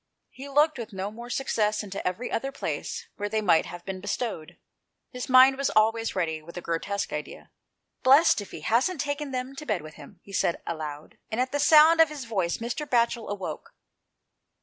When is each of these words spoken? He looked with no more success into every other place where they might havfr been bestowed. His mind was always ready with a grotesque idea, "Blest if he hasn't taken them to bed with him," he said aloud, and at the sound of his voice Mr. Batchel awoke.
He 0.31 0.49
looked 0.49 0.79
with 0.79 0.93
no 0.93 1.11
more 1.11 1.29
success 1.29 1.83
into 1.83 2.03
every 2.07 2.31
other 2.31 2.51
place 2.51 3.07
where 3.17 3.29
they 3.29 3.39
might 3.39 3.65
havfr 3.67 3.85
been 3.85 4.01
bestowed. 4.01 4.57
His 5.11 5.29
mind 5.29 5.57
was 5.59 5.69
always 5.69 6.15
ready 6.15 6.41
with 6.41 6.57
a 6.57 6.59
grotesque 6.61 7.13
idea, 7.13 7.51
"Blest 8.01 8.41
if 8.41 8.49
he 8.49 8.61
hasn't 8.61 8.99
taken 8.99 9.29
them 9.29 9.55
to 9.55 9.63
bed 9.67 9.83
with 9.83 9.93
him," 10.01 10.19
he 10.23 10.33
said 10.33 10.59
aloud, 10.65 11.19
and 11.29 11.39
at 11.39 11.51
the 11.51 11.59
sound 11.59 12.01
of 12.01 12.09
his 12.09 12.25
voice 12.25 12.57
Mr. 12.57 12.89
Batchel 12.89 13.29
awoke. 13.29 13.75